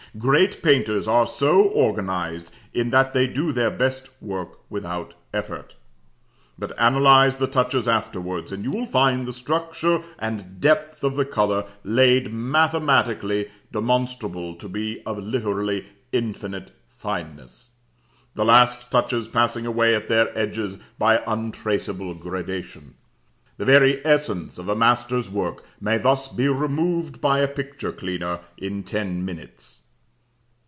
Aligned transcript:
Great 0.17 0.61
painters 0.61 1.07
are 1.07 1.25
so 1.25 1.61
organized 1.61 2.51
that 2.75 3.13
they 3.13 3.25
do 3.25 3.53
their 3.53 3.71
best 3.71 4.09
work 4.21 4.59
without 4.69 5.13
effort: 5.33 5.73
but 6.59 6.77
analyze 6.77 7.37
the 7.37 7.47
touches 7.47 7.87
afterwards, 7.87 8.51
and 8.51 8.65
you 8.65 8.71
will 8.71 8.85
find 8.85 9.25
the 9.25 9.31
structure 9.31 10.03
and 10.19 10.59
depth 10.59 11.01
of 11.05 11.15
the 11.15 11.23
colour 11.23 11.63
laid 11.85 12.33
mathematically 12.33 13.47
demonstrable 13.71 14.53
to 14.53 14.67
be 14.67 15.01
of 15.05 15.17
literally 15.17 15.85
infinite 16.11 16.71
fineness, 16.93 17.69
the 18.35 18.43
last 18.43 18.91
touches 18.91 19.29
passing 19.29 19.65
away 19.65 19.95
at 19.95 20.09
their 20.09 20.37
edges 20.37 20.77
by 20.99 21.23
untraceable 21.25 22.13
gradation. 22.13 22.95
The 23.55 23.63
very 23.63 24.05
essence 24.05 24.59
of 24.59 24.67
a 24.67 24.75
master's 24.75 25.29
work 25.29 25.63
may 25.79 25.97
thus 25.97 26.27
be 26.27 26.49
removed 26.49 27.21
by 27.21 27.39
a 27.39 27.47
picture 27.47 27.93
cleaner 27.93 28.41
in 28.57 28.83
ten 28.83 29.23
minutes. 29.23 29.77